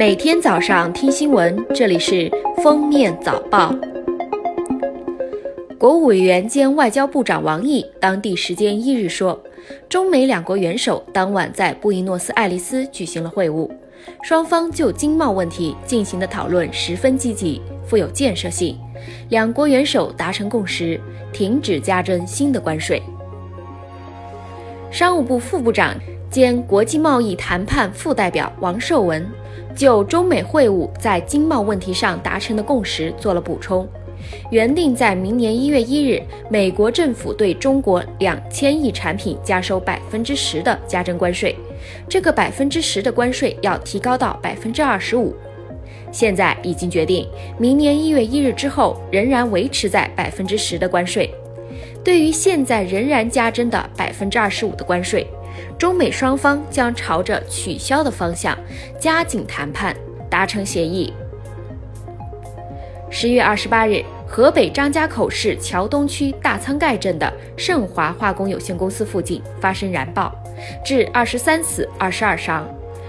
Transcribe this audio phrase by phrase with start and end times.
[0.00, 2.30] 每天早上听新闻，这里是
[2.62, 3.70] 封面早报。
[5.78, 9.38] 国务委员兼外交部长王毅当地时间一日说，
[9.90, 13.70] 中美两国元首当晚在布宜诺斯艾利斯举行了会晤，
[14.22, 18.78] 双方就经贸问题进行的讨论十分积极，富有建设性。
[19.28, 20.98] 两国元首达成共识，
[21.30, 23.02] 停止加征新的关税。
[24.90, 25.94] 商务部副部长
[26.30, 29.26] 兼国际贸易谈判副代表王受文
[29.74, 33.86] 就中美会晤在经贸问题上达成的共识做了补充。
[34.50, 41.56] 原定在明年一月一日，美国政府对中国两千亿产品加收百分之十的加征关税，
[42.08, 45.34] 这个百分之十的关税要提高到百分之二十五。
[46.12, 47.26] 现在已经决定，
[47.58, 51.28] 明年一月一日之后仍然维持在百分之十的关税。
[52.04, 55.26] 对于现在仍然加征的百分之二十五的关税，
[55.78, 58.56] 中美双方将朝着取消的方向
[58.98, 59.94] 加紧谈判，
[60.28, 61.12] 达成协议。
[63.10, 70.32] 十月二十八日，河北张家口市桥东区大仓盖镇的盛华化工有限公司附近发生燃爆，
[70.84, 72.64] 致二十三死二十二伤。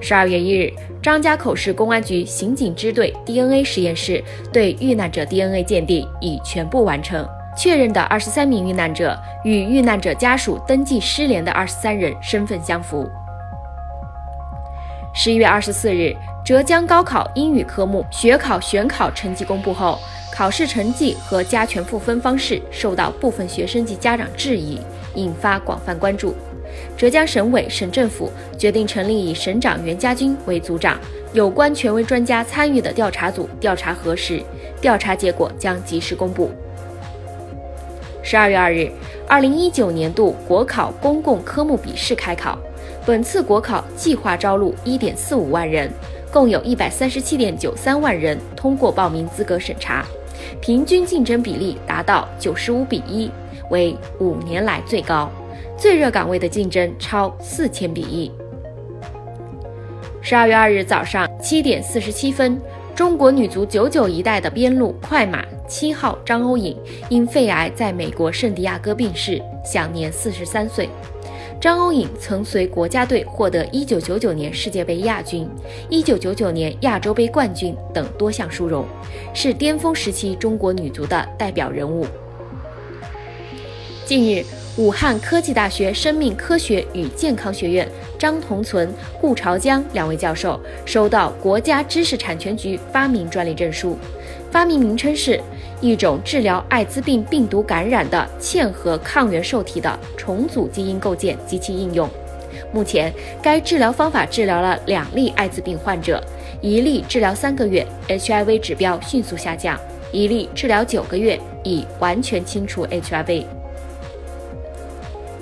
[0.00, 13.08] 十二月一日，张家口市公安局刑警支队 DNA 实验室对遇难者 DNA 鉴定已全部完成，确认的二十三名遇难者与遇难者家属登记失联的二十三人身份相符。
[15.14, 19.98] 十一月二十四日，浙江高考英语科目学考选考成绩公布后，
[20.32, 24.80] 考试成绩和加权赋分方式受到部分学生及家长质疑，
[25.14, 26.34] 引发广泛关注。
[26.96, 30.98] 浙江省委、省政府决定成立以省长袁家军为组长、
[31.34, 34.42] 有关权威专家参与的调查组调查核实，
[34.80, 36.50] 调查结果将及时公布。
[38.22, 38.88] 十二月二日，
[39.26, 42.56] 二零一九年度国考公共科目笔试开考，
[43.04, 45.90] 本次国考计划招录一点四五万人，
[46.32, 50.06] 共有一百三十七点九三万人通过报名资格审查，
[50.60, 53.28] 平均竞争比例达到九十五比一，
[53.70, 55.28] 为五年来最高。
[55.76, 58.30] 最热岗位的竞争超四千比一。
[60.20, 62.56] 十二月二日早上七点四十七分，
[62.94, 66.76] 中国女足九九一代的边路快马七号张欧颖
[67.08, 70.86] 因肺癌在美国圣地亚哥病逝，享年四十三岁。
[71.58, 75.48] 张欧颖曾随国家队获得一九九九年世界杯亚军、
[75.88, 78.84] 一九九九年亚洲杯冠军等多项殊荣，
[79.32, 82.06] 是巅峰时期中国女足的代表人物。
[84.04, 84.44] 近日。
[84.78, 87.86] 武汉科技大学生命科学与健康学院
[88.18, 88.90] 张同存、
[89.20, 93.98] 顾朝江两位教授收到国家知识产权局发明专利证书，
[94.50, 95.38] 发明名称是
[95.82, 102.08] 一种治疗艾滋病病毒感染的嵌合抗原受体的重组基因构建及其应用。
[102.72, 103.12] 目前，
[103.42, 106.22] 该治疗方法治疗了两例艾滋病患者，
[106.60, 109.76] 一例治疗三个月，HIV 指标迅速下降；
[110.12, 113.44] 一例治疗九个月，已完全清除 HIV。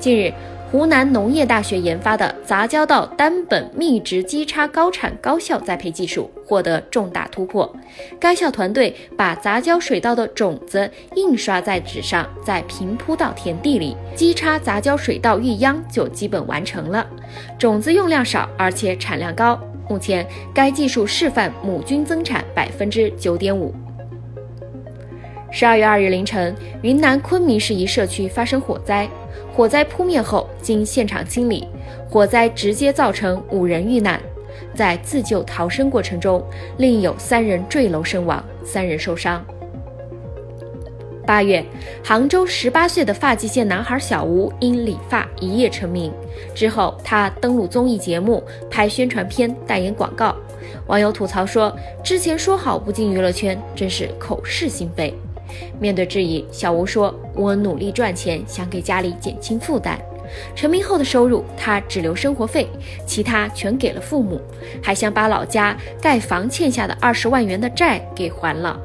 [0.00, 0.32] 近日，
[0.70, 7.68] 湖南农业大学研发的杂交稻单本密植基差高产高效栽培技术获得重大突破。
[8.20, 17.04] 该校团队把杂交水稻的种子印刷在纸上，再平铺到田地里，基差杂交水稻育秧就基本完成了。
[17.58, 19.58] 种子用量少，而且产量高。
[19.88, 23.74] 目前，该技术示范亩均增产百分之九点五。
[25.50, 29.08] 十二月二日凌晨，云南昆明市一社区发生火灾。
[29.60, 31.68] 火灾扑灭后，经现场清理，
[32.08, 34.18] 火灾直接造成五人遇难，
[34.74, 36.42] 在自救逃生过程中，
[36.78, 39.44] 另有三人坠楼身亡，三人受伤。
[41.26, 41.62] 八月，
[42.02, 46.10] 杭州十八岁的发际线男孩小吴因理发一夜成名，
[46.54, 50.34] 之后他登录综艺节目、拍宣传片、代言广告。
[50.86, 51.70] 网友吐槽说
[52.02, 55.14] ：“之前说好不进娱乐圈，真是口是心非。”
[55.78, 60.00] 面对质疑，小吴说：“我努力赚钱，想给家里减轻负担。
[60.54, 62.68] 成名后的收入，他只留生活费，
[63.04, 64.40] 其他全给了父母，
[64.82, 68.80] 还想把老家盖房欠下的二十万元的债给还了。”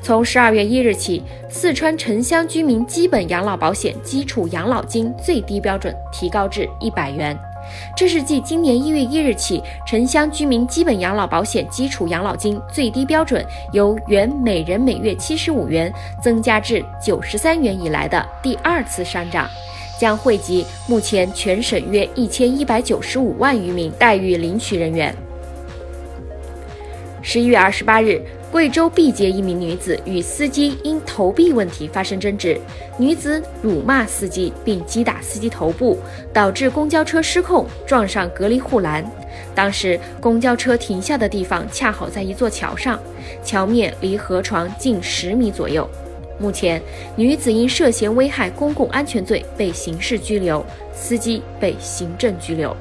[0.00, 7.34] 从十二月一日起，四川城乡居民基本养老保险基础养老金最低标准提高至一百元。
[7.96, 19.48] 这是继今年一月一日起，城乡居民基本养老保险基础养老金最低标准由原每人每月七十五元增加至九十三元以来的第二次上涨，
[19.98, 25.14] 将惠及目前全省约一千一百九十五万余名待遇领取人员。
[27.22, 28.22] 十一月二十八日，
[28.54, 32.56] 贵州毕节一名女子与司机因投币问题发生争执，
[32.96, 35.98] 女子辱骂司机并击打司机头部，
[36.32, 39.04] 导致公交车失控撞上隔离护栏。
[39.56, 42.96] 当时公交车停下的地方恰好在一座桥上，
[43.42, 45.84] 桥面离河床近十米左右。
[46.38, 46.80] 目前，
[47.16, 50.64] 女子因涉嫌危害公共安全罪被刑事拘留，
[50.94, 52.76] 司机被行政拘留。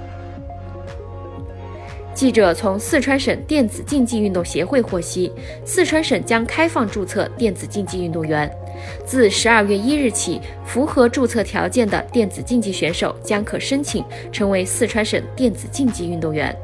[2.23, 5.29] 记者从四川省电子竞技运动协会获悉，
[5.65, 8.49] 四川省将开放注册电子竞技运动员。
[9.05, 16.55] 自十二月一日起，符合注册条件的电子竞技选手将可申请成为四川省电子竞技运动员。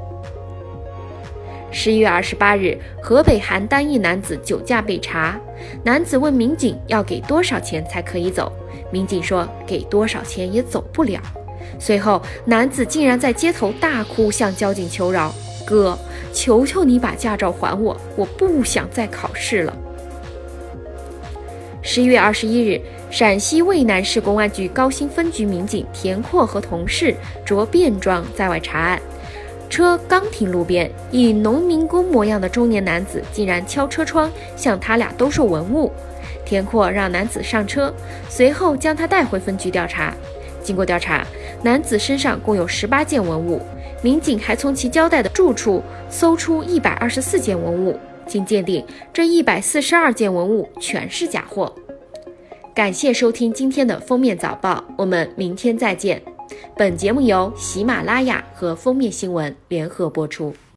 [1.73, 5.37] 十一月二十八日，河北邯郸一男子酒驾被查，
[5.83, 8.49] 男子问民警要给多少钱才可以走，
[8.93, 11.19] 民警说给多少钱也走不了。
[11.77, 15.33] 随后，男子竟然在街头大哭，向交警求饶
[15.69, 15.97] ：“哥，
[16.33, 19.77] 求求你把驾照还我，我不想再考试了。”
[21.81, 29.01] 十一月二十一日，陕西渭南市公安局高新分局民警田阔和同事着便装在外查案，
[29.69, 35.91] 车刚停路边，一农民工模样的中年男子竟然敲车窗向他俩兜售文物。
[36.45, 37.93] 田阔让男子上车，
[38.27, 40.13] 随后将他带回分局调查。
[40.61, 41.25] 经过调查，
[41.63, 43.61] 男子身上共有十八件文物，
[44.01, 47.97] 民警还从其交代的住处搜出一百二十四件文物。
[48.25, 51.73] 经鉴定，这一百四十二件文物全是假货。
[52.75, 56.21] 感谢收听今天的封面早报，我们明天再见。
[56.77, 60.53] 本节目由喜马拉雅和封面新闻联合播出。